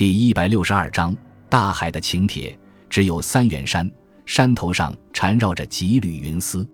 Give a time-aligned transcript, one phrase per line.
[0.00, 1.14] 第一百六十二章
[1.50, 2.58] 大海的请帖。
[2.88, 3.86] 只有三元山，
[4.24, 6.66] 山头上缠绕着几缕云丝。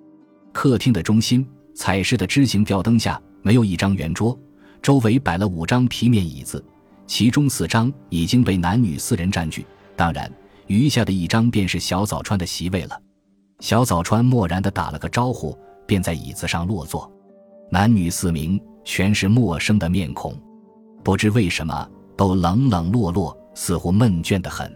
[0.52, 1.44] 客厅的中心，
[1.75, 4.39] 彩饰的枝形吊灯下，没有一张圆桌，
[4.81, 6.65] 周围摆了五张皮面椅子，
[7.04, 9.66] 其中四张已经被男女四人占据。
[9.96, 10.32] 当然，
[10.68, 12.96] 余下的一张便是小早川的席位了。
[13.58, 17.12] 小早川漠然地打了个招呼，便在椅子上落座。
[17.72, 20.32] 男女四名全是陌生的面孔，
[21.02, 24.72] 不知为什么都冷冷落落，似乎闷倦得很。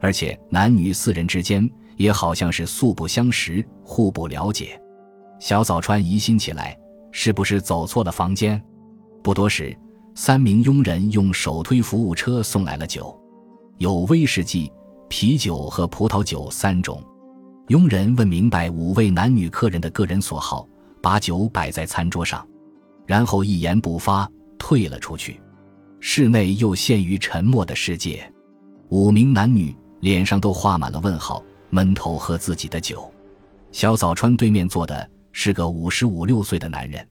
[0.00, 4.80] 而且男女四人之间也好像是素不相识，互不了解。
[5.38, 6.78] 小早川疑心起来，
[7.12, 8.62] 是不是走错了房间？
[9.22, 9.76] 不多时，
[10.14, 13.14] 三名佣人用手推服务车送来了酒，
[13.78, 14.72] 有威士忌、
[15.08, 17.02] 啤酒和葡萄酒三种。
[17.68, 20.66] 佣人问明白五位男女客人的个人所好，
[21.02, 22.46] 把酒摆在餐桌上，
[23.06, 24.28] 然后一言不发
[24.58, 25.40] 退了出去。
[26.00, 28.32] 室内又陷于沉默的世界，
[28.88, 33.12] 五名男女脸上都画满了问号，闷头喝自己的酒。
[33.70, 37.06] 小早川对面坐的是个五十五六岁的男人，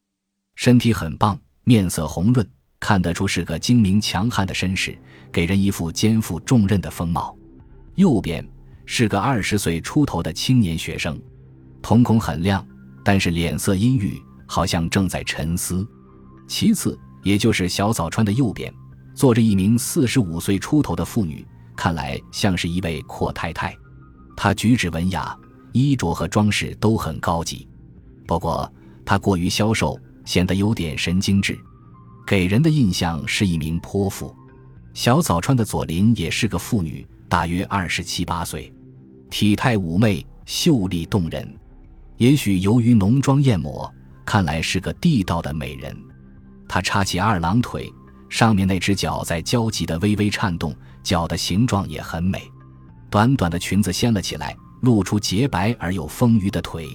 [0.55, 2.45] 身体很棒，面色红润，
[2.79, 4.97] 看得出是个精明强悍的绅士，
[5.31, 7.37] 给人一副肩负重任的风貌。
[7.95, 8.45] 右边。
[8.91, 11.21] 是个二十岁出头的青年学生，
[11.79, 12.67] 瞳孔很亮，
[13.03, 15.87] 但是脸色阴郁，好像正在沉思。
[16.47, 18.73] 其次，也就是小早川的右边，
[19.13, 23.75] 坐着一名四十五岁出头的妇女，看来像是一位阔太太。
[24.35, 25.37] 她举止文雅，
[25.73, 27.67] 衣着和装饰都很高级，
[28.25, 28.71] 不过
[29.05, 31.59] 她过于消瘦，显得有点神经质，
[32.25, 34.35] 给人的印象是一名泼妇。
[34.93, 38.73] 小早川的左邻也是个妇女，大约二十七八岁。
[39.29, 41.47] 体态妩媚，秀丽动人。
[42.17, 43.89] 也许由于浓妆艳抹，
[44.25, 45.95] 看来是个地道的美人。
[46.69, 47.91] 他叉起二郎腿，
[48.29, 52.49] 上面那只脚在焦急地微微颤动，脚的形状也很美。
[53.09, 56.87] 短短的裙子掀了起来，露出洁白而又丰腴的腿。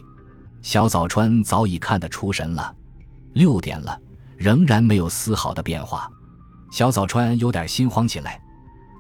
[0.63, 2.75] 小早川早已看得出神了。
[3.33, 4.01] 六点了，
[4.37, 6.09] 仍然没有丝毫的变化。
[6.71, 8.41] 小早川有点心慌起来。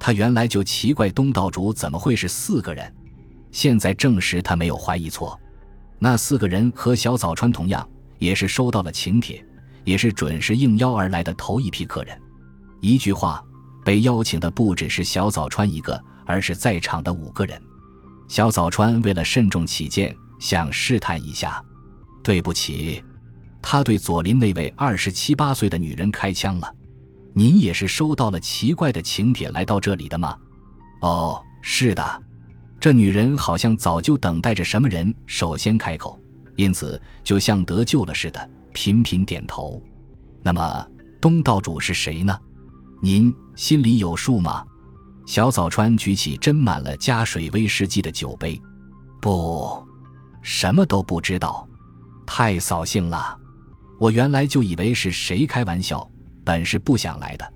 [0.01, 2.93] 他原来就奇怪东道主怎么会是四个人。
[3.53, 5.39] 现在证实他没有怀疑错，
[6.01, 9.43] 那四个人和小早川同样，也是收到了请帖，
[9.85, 12.21] 也是准时应邀而来的头一批客人。
[12.81, 13.43] 一句话，
[13.85, 17.61] 被邀请的不只是小早川一个，而是在场的五个人。
[18.29, 21.63] 小早川为了慎重起见，想试探一下。
[22.23, 23.03] 对不起，
[23.61, 26.75] 他对左邻那位二十七八岁的女人开枪了。
[27.35, 30.37] 您也是收到了奇怪的请帖来到这里的吗？
[31.01, 32.23] 哦，是的。
[32.81, 36.19] 这女人好像早就等待着什么人首先开口，
[36.57, 39.83] 因此就像得救了似的，频频点头。
[40.43, 40.87] 那么
[41.21, 42.39] 东道主是谁呢？
[43.01, 44.63] 您心里有数吗？
[45.25, 48.61] 小早川举起斟满了加水威士忌的酒杯，
[49.23, 49.83] 不，
[50.43, 51.67] 什么都不知道，
[52.27, 53.39] 太扫兴了。
[53.99, 56.07] 我原来就以为是谁开玩笑，
[56.45, 57.55] 本是不想来的。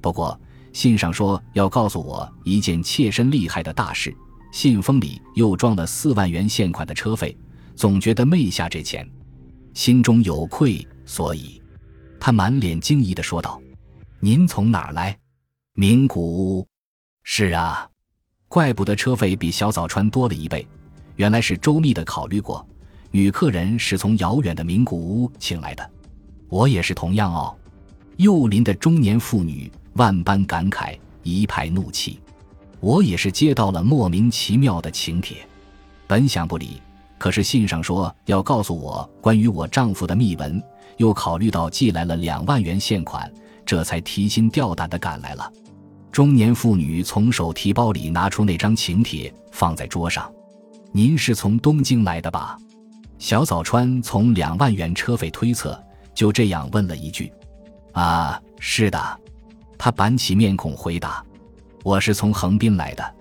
[0.00, 0.38] 不过
[0.72, 4.12] 信上说要告诉我一件切身利害的大事。
[4.50, 7.36] 信封里又装了四万元现款的车费，
[7.74, 9.08] 总觉得昧下这钱，
[9.74, 11.60] 心中有愧，所以，
[12.20, 13.60] 他满脸惊疑的说道
[14.20, 15.18] ：“您从哪儿来？
[15.74, 16.66] 名古屋。
[17.24, 17.88] 是啊，
[18.48, 20.66] 怪不得车费比小早川多了一倍，
[21.16, 22.66] 原来是周密的考虑过，
[23.10, 25.90] 女客人是从遥远的名古屋请来的。
[26.48, 27.54] 我也是同样哦。”
[28.16, 32.20] 幼林的中年妇女万般感慨，一派怒气。
[32.78, 35.38] 我也是接到了莫名其妙的请帖，
[36.06, 36.80] 本想不理，
[37.24, 40.62] 可是信上说要告诉我关于我丈夫的秘闻，
[40.98, 43.32] 又考虑到寄来了两万元现款，
[43.64, 45.50] 这才提心吊胆的赶来了。
[46.12, 50.30] 中年妇女从手提包里拿出那张请帖，放在桌上。
[50.92, 52.58] 您是从东京来的吧？
[53.18, 55.82] 小早川从两万元车费推测，
[56.14, 57.32] 就这样问了一句
[57.92, 59.20] ：“啊，是的。”
[59.78, 61.24] 他板起面孔回答。
[61.84, 63.14] 我是从横滨来的，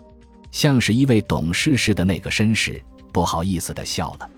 [0.51, 2.83] 像是一位懂事似的那个绅士，
[3.13, 4.29] 不好意思的笑了。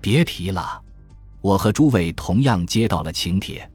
[0.00, 0.82] 别提了，
[1.40, 3.70] 我和诸位同样接到了请帖，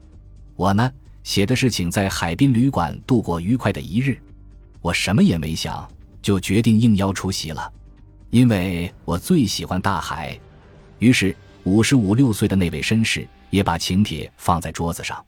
[0.56, 0.92] 我呢
[1.22, 4.20] 写的是请在海滨旅馆度过愉快的一日。
[4.82, 5.88] 我什么也没想，
[6.20, 7.72] 就决定应邀出席了，
[8.30, 10.38] 因为我最喜欢大海。
[10.98, 15.24] 于是五十五六岁的那位绅士也把请帖放在桌子上。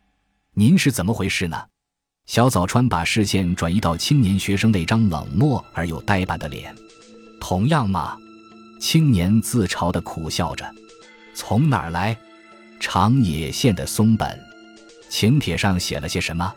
[0.54, 1.56] 您是怎么回事呢？
[2.26, 6.74] 小早川把视线转移到青年学生那张冷漠而又呆板的脸。
[7.40, 8.16] 同样吗？
[8.82, 10.68] 青年自嘲地苦笑着。
[11.34, 12.18] 从哪儿来？
[12.80, 14.36] 长野县的松本。
[15.08, 16.52] 请帖上写了些什么？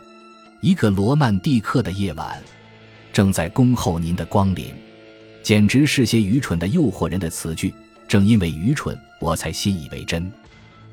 [0.60, 2.42] 一个罗曼蒂克的夜晚。
[3.12, 4.74] 正在恭候您的光临。”
[5.40, 7.72] 简直是些愚蠢的诱惑人的词句。
[8.08, 10.28] 正因为愚蠢，我才信以为真。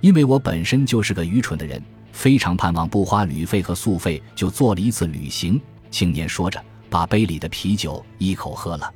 [0.02, 1.82] 因为我本身就是个愚蠢的人，
[2.12, 5.60] 非常盼望不花旅费和宿费就做了一次旅行。
[5.90, 8.94] 青年说着，把杯里的啤酒一口喝了。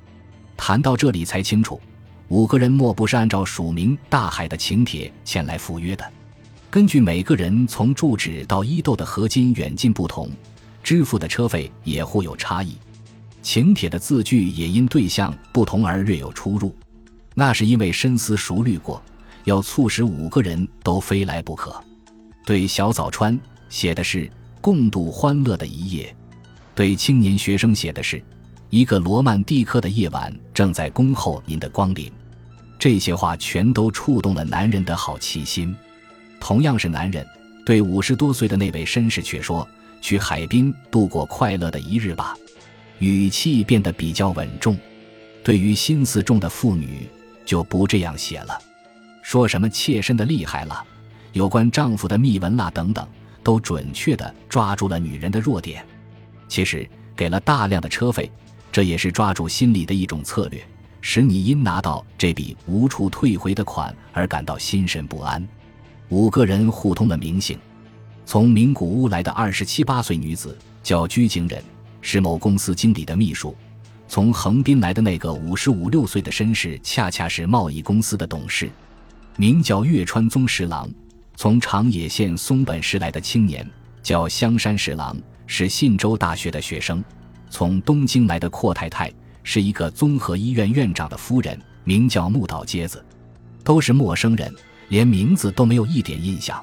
[0.55, 1.81] 谈到这里，才清楚，
[2.29, 6.05] 五个人莫不是按照署名“大海”的请帖前来赴约的。
[6.69, 10.29] 根据每个人从住址到伊豆的河津远近不同，
[10.83, 12.75] 支付的车费也互有差异，
[13.41, 16.75] 请帖的字句也因对象不同而略有出入。
[17.33, 19.01] 那是因为深思熟虑过，
[19.45, 21.81] 要促使五个人都非来不可。
[22.45, 23.39] 对小早川
[23.69, 26.13] 写的是“共度欢乐的一夜”，
[26.75, 28.21] 对青年学生写的是
[28.69, 32.11] “一个罗曼蒂克的夜晚正在恭候您的光临”。
[32.79, 35.75] 这些话全都触动了男人的好奇心。
[36.39, 37.25] 同样是男人，
[37.65, 39.67] 对五十多岁的那位绅士却说
[40.01, 42.35] ：“去海滨度过快乐的一日吧。”
[42.99, 44.77] 语气变得比较稳重。
[45.43, 47.07] 对于心思重的妇女。
[47.47, 48.59] 就不这样写了，
[49.21, 50.83] 说什么妾身的厉害了，
[51.31, 53.07] 有关丈夫的秘闻啦等等，
[53.41, 55.81] 都准确地抓住了女人的弱点。
[56.49, 56.85] 其实
[57.15, 58.29] 给了大量的车费，
[58.69, 60.61] 这也是抓住心理的一种策略，
[61.09, 65.41] 使你因拿到这笔无处退回的款而感到心神不安。
[66.09, 67.57] 五个人互通了名姓，
[68.25, 71.63] 从名古屋来的二十七八岁女子叫居井忍，
[72.01, 73.55] 是某公司经理的秘书。
[74.05, 78.69] 从横滨来的那个五十五六岁的绅士，恰恰是贸易公司的董事，
[79.37, 80.89] 名叫月川宗十郎。
[81.37, 83.65] 从长野县松本市来的青年
[84.03, 85.15] 叫香山十郎，
[85.45, 87.01] 是信州大学的学生。
[87.49, 89.09] 从东京来的阔太太
[89.49, 93.01] 是一个综合医院院长的夫人，名叫木岛接子。
[93.63, 94.53] 都是陌生人，
[94.89, 96.61] 连名字都没有一点印象。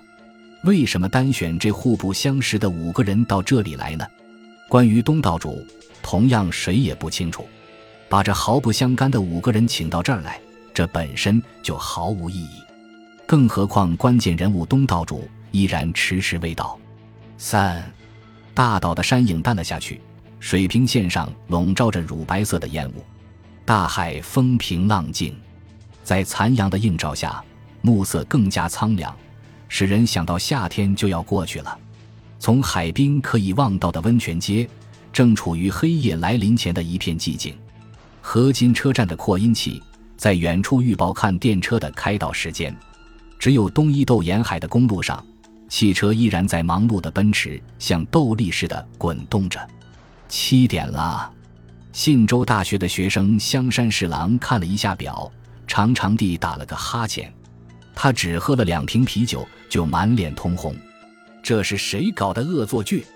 [0.64, 4.06] 为什么单选这互不相识的五个人到这里来呢？
[4.68, 5.66] 关于东道主。
[6.02, 7.48] 同样，谁也不清楚，
[8.10, 10.38] 把这毫不相干的五个人请到这儿来，
[10.74, 12.60] 这本身就毫无意义。
[13.26, 16.78] 更何况，关键人物东道主依然迟迟未到。
[17.38, 17.90] 三，
[18.52, 20.02] 大岛的山影淡了下去，
[20.44, 23.02] 水平线上笼罩着乳白色的烟雾，
[23.64, 25.34] 大海风平浪静，
[26.02, 27.42] 在残阳的映照下，
[27.80, 29.16] 暮色更加苍凉，
[29.68, 31.78] 使人想到夏天就要过去了。
[32.38, 34.68] 从海滨可以望到的温泉街。
[35.14, 37.56] 正处于黑夜来临前的一片寂静，
[38.20, 39.82] 河津车站的扩音器
[40.14, 42.76] 在远处预报看电车的开道时间。
[43.38, 45.24] 只有东伊豆沿海的公路上，
[45.70, 49.58] 汽车依然在忙碌的奔驰，像斗笠似的滚动着。
[50.28, 51.30] 七点了，
[51.92, 55.30] 信州大学的学生香山侍郎看了一下表，
[55.66, 57.32] 长长地打了个哈欠。
[57.94, 60.74] 他只喝了两瓶啤酒，就满脸通红。
[61.42, 63.06] 这是谁搞的恶作剧？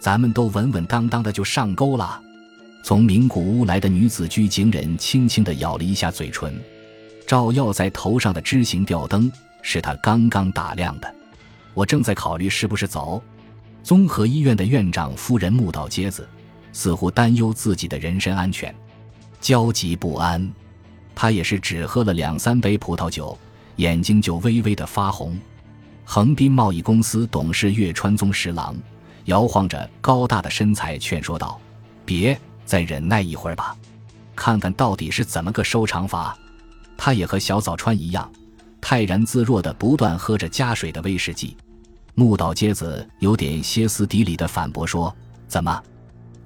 [0.00, 2.20] 咱们都稳稳当当的就上钩了。
[2.82, 6.60] 从名古屋来的女子居井忍轻轻地咬了一下嘴唇，
[7.26, 9.30] 照耀在头上的枝形吊灯
[9.62, 11.14] 是他刚刚打亮的。
[11.74, 13.22] 我正在考虑是不是走。
[13.82, 16.28] 综合医院的院长夫人木岛接子
[16.76, 18.72] 似乎担忧自己的人身安全，
[19.40, 20.46] 焦急不安。
[21.14, 23.36] 他也是只喝了两三杯葡萄酒，
[23.76, 25.38] 眼睛就微微的发红。
[26.04, 28.76] 横滨贸易公司董事月川宗十郎。
[29.24, 31.58] 摇晃着高大的身材，劝说道
[32.04, 33.74] ：“别再忍耐一会儿吧，
[34.36, 36.38] 看看到底是怎么个收场法。”
[36.96, 38.30] 他也和小早川一样，
[38.82, 41.56] 泰然自若地不断喝着加水的威士忌。
[42.14, 45.12] 木岛接子有点歇斯底里地反驳说
[45.48, 45.82] ：“怎么，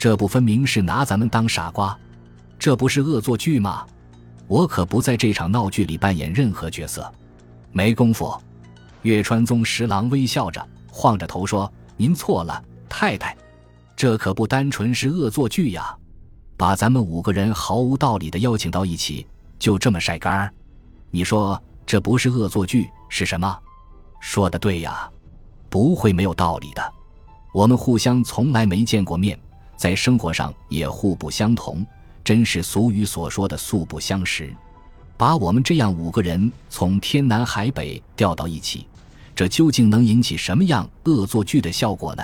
[0.00, 1.94] 这不分明是拿咱们当傻瓜？
[2.58, 3.86] 这不是恶作剧吗？
[4.48, 7.12] 我可不在这场闹剧里扮演任何角色，
[7.70, 8.34] 没工夫。”
[9.02, 13.36] 月川宗十郎微笑着，晃着头说：“您错了。”太太，
[13.94, 15.94] 这可不单纯是恶作剧呀！
[16.56, 19.26] 把咱们五个人毫无道理的邀请到一起，
[19.58, 20.50] 就这么晒干儿？
[21.10, 23.54] 你说这不是恶作剧是什么？
[24.18, 25.10] 说的对呀，
[25.68, 26.92] 不会没有道理的。
[27.52, 29.38] 我们互相从来没见过面，
[29.80, 31.82] 在生活上也互不相同，
[32.22, 34.54] 真是俗语所说的素不相识。
[35.16, 38.86] 把我们这样五个人从天南海北调到一起，
[39.34, 42.22] 这究竟能引起什么样恶作剧的效果呢？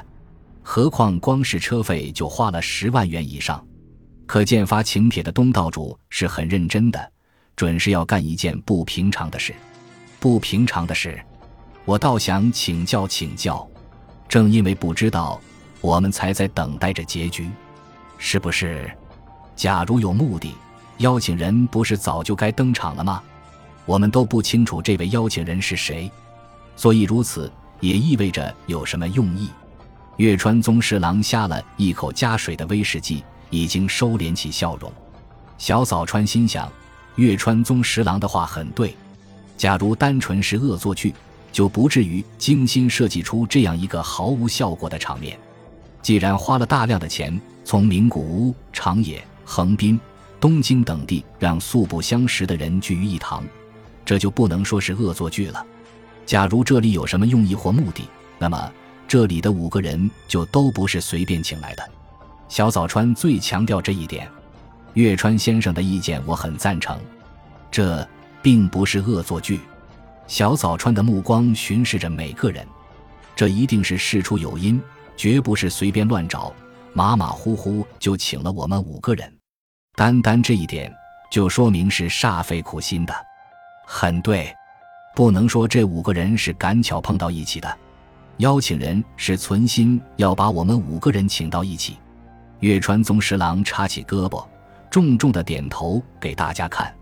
[0.62, 3.66] 何况光是车费就花了十万元以上，
[4.26, 7.10] 可见发请帖的东道主是很认真的，
[7.56, 9.54] 准是要干一件不平常的事。
[10.20, 11.18] 不平常的事，
[11.86, 13.66] 我倒想请教请教。
[14.28, 15.40] 正因为不知道，
[15.86, 17.48] 我们才在等待着结局，
[18.18, 18.90] 是不是？
[19.54, 20.52] 假如有目的，
[20.98, 23.22] 邀请人不是早就该登场了吗？
[23.84, 26.10] 我们都不清楚这位邀请人是谁，
[26.74, 29.48] 所以如此也意味着有什么用意。
[30.16, 34.92] 月川宗十郎呷了一口加水的威士忌，已经收敛起笑容。
[35.56, 36.68] 小早川心想，
[37.14, 38.92] 月川宗十郎的话很对。
[39.56, 41.14] 假如单纯是恶作剧，
[41.52, 45.38] 就不至于精心设计出这样一个毫无效果的场面。
[46.06, 49.98] 既然花了大量的钱，从名古屋、长野、横滨、
[50.38, 53.42] 东京等地让素不相识的人聚于一堂，
[54.04, 55.66] 这就不能说是恶作剧了。
[56.24, 58.08] 假如这里有什么用意或目的，
[58.38, 58.72] 那么
[59.08, 61.82] 这里的五个人就都不是随便请来的。
[62.48, 64.30] 小早川最强调这一点。
[64.94, 67.00] 月川先生的意见我很赞成，
[67.68, 68.08] 这
[68.40, 69.58] 并不是恶作剧。
[70.28, 72.64] 小早川的目光巡视着每个人，
[73.34, 74.80] 这一定是事出有因，
[75.16, 76.52] 绝不是随便乱找，
[76.92, 79.32] 马马虎虎就请了我们五个人。
[79.94, 80.94] 单单这一点
[81.30, 83.14] 就说明是煞费苦心的。
[83.86, 84.54] 很对，
[85.14, 87.78] 不能说这五个人是赶巧碰到一起的，
[88.38, 91.96] 邀请人是存心要把我们五个人请到一起。
[92.60, 94.46] 月川宗十郎插起胳膊。
[94.88, 96.94] 重重的点头给大家看。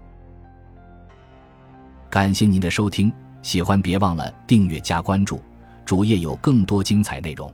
[2.11, 5.41] 感谢您的收听，喜欢别忘了订阅加关注，
[5.85, 7.53] 主页有更多精彩内容。